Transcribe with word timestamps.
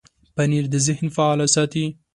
پنېر 0.35 0.65
د 0.73 0.75
ذهن 0.85 1.07
فعاله 1.15 1.45
ساتي. 1.55 1.85